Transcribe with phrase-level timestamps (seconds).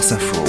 [0.00, 0.42] Info.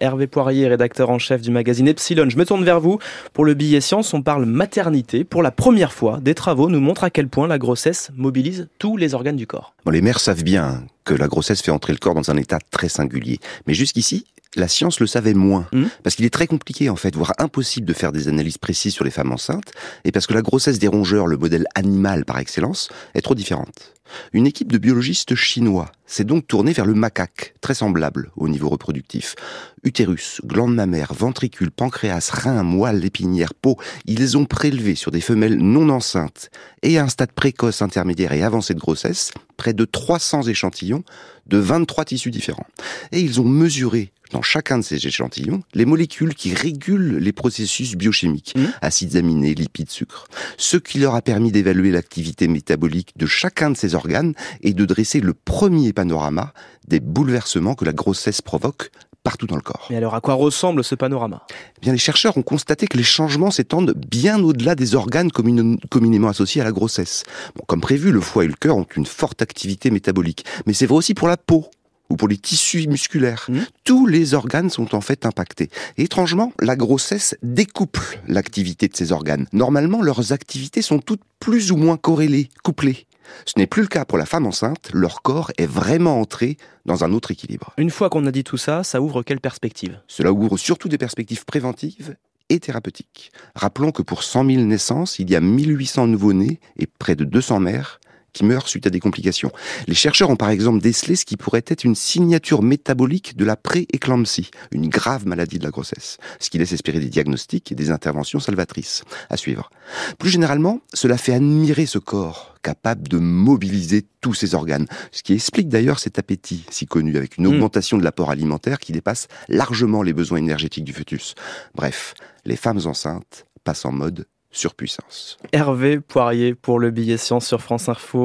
[0.00, 2.28] Hervé Poirier, rédacteur en chef du magazine Epsilon.
[2.28, 2.98] Je me tourne vers vous.
[3.32, 5.22] Pour le billet science, on parle maternité.
[5.22, 8.96] Pour la première fois, des travaux nous montrent à quel point la grossesse mobilise tous
[8.96, 9.74] les organes du corps.
[9.84, 12.58] Bon, les mères savent bien que la grossesse fait entrer le corps dans un état
[12.72, 13.38] très singulier.
[13.68, 14.24] Mais jusqu'ici,
[14.56, 15.66] la science le savait moins.
[15.72, 15.84] Mmh.
[16.02, 19.04] Parce qu'il est très compliqué, en fait, voire impossible de faire des analyses précises sur
[19.04, 19.72] les femmes enceintes,
[20.04, 23.94] et parce que la grossesse des rongeurs, le modèle animal par excellence, est trop différente.
[24.32, 28.68] Une équipe de biologistes chinois s'est donc tournée vers le macaque, très semblable au niveau
[28.68, 29.36] reproductif.
[29.84, 35.58] Utérus, glande mammaire, ventricule, pancréas, rein, moelle, épinière, peau, ils ont prélevé sur des femelles
[35.58, 36.50] non enceintes
[36.82, 41.04] et à un stade précoce, intermédiaire et avancé de grossesse, près de 300 échantillons
[41.46, 42.66] de 23 tissus différents.
[43.12, 47.94] Et ils ont mesuré dans chacun de ces échantillons les molécules qui régulent les processus
[47.96, 48.64] biochimiques, Mmh.
[48.82, 50.26] acides aminés, lipides, sucres.
[50.56, 54.84] Ce qui leur a permis d'évaluer l'activité métabolique de chacun de ces organes et de
[54.84, 56.52] dresser le premier panorama
[56.88, 58.90] des bouleversements que la grossesse provoque
[59.22, 59.86] partout dans le corps.
[59.90, 61.42] Mais alors, à quoi ressemble ce panorama?
[61.76, 65.76] Eh bien, les chercheurs ont constaté que les changements s'étendent bien au-delà des organes commun-
[65.90, 67.24] communément associés à la grossesse.
[67.54, 70.86] Bon, comme prévu, le foie et le cœur ont une forte activité métabolique, mais c'est
[70.86, 71.66] vrai aussi pour la peau
[72.10, 73.46] ou pour les tissus musculaires.
[73.48, 73.66] Mhm.
[73.84, 75.70] Tous les organes sont en fait impactés.
[75.96, 79.46] Et étrangement, la grossesse découple l'activité de ces organes.
[79.52, 83.06] Normalement, leurs activités sont toutes plus ou moins corrélées, couplées.
[83.46, 87.04] Ce n'est plus le cas pour la femme enceinte, leur corps est vraiment entré dans
[87.04, 87.72] un autre équilibre.
[87.78, 90.00] Une fois qu'on a dit tout ça, ça ouvre quelle perspective?
[90.08, 92.16] Cela ouvre surtout des perspectives préventives
[92.48, 93.30] et thérapeutiques.
[93.54, 97.60] Rappelons que pour 100 000 naissances, il y a 1800 nouveau-nés et près de 200
[97.60, 98.00] mères
[98.32, 99.50] qui meurent suite à des complications.
[99.86, 103.56] Les chercheurs ont par exemple décelé ce qui pourrait être une signature métabolique de la
[103.56, 107.90] pré-éclampsie, une grave maladie de la grossesse, ce qui laisse espérer des diagnostics et des
[107.90, 109.04] interventions salvatrices.
[109.28, 109.70] À suivre.
[110.18, 115.32] Plus généralement, cela fait admirer ce corps capable de mobiliser tous ses organes, ce qui
[115.32, 117.54] explique d'ailleurs cet appétit si connu avec une Mm.
[117.54, 121.34] augmentation de l'apport alimentaire qui dépasse largement les besoins énergétiques du fœtus.
[121.74, 125.38] Bref, les femmes enceintes passent en mode surpuissance.
[125.52, 128.18] Hervé Poirier pour le billet science sur France Info.